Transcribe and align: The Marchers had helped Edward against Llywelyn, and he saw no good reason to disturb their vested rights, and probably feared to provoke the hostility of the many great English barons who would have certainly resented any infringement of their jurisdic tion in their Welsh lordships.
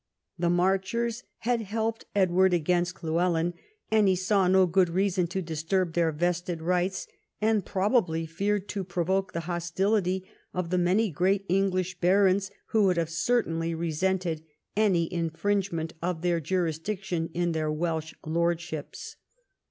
The 0.39 0.49
Marchers 0.49 1.21
had 1.41 1.61
helped 1.61 2.05
Edward 2.15 2.55
against 2.55 3.03
Llywelyn, 3.03 3.53
and 3.91 4.07
he 4.07 4.15
saw 4.15 4.47
no 4.47 4.65
good 4.65 4.89
reason 4.89 5.27
to 5.27 5.43
disturb 5.43 5.93
their 5.93 6.11
vested 6.11 6.59
rights, 6.59 7.05
and 7.39 7.63
probably 7.63 8.25
feared 8.25 8.67
to 8.69 8.83
provoke 8.83 9.31
the 9.31 9.41
hostility 9.41 10.27
of 10.55 10.71
the 10.71 10.79
many 10.79 11.11
great 11.11 11.45
English 11.47 11.99
barons 11.99 12.49
who 12.69 12.85
would 12.85 12.97
have 12.97 13.11
certainly 13.11 13.75
resented 13.75 14.43
any 14.75 15.07
infringement 15.13 15.93
of 16.01 16.23
their 16.23 16.39
jurisdic 16.41 17.03
tion 17.03 17.29
in 17.35 17.51
their 17.51 17.71
Welsh 17.71 18.15
lordships. 18.25 19.17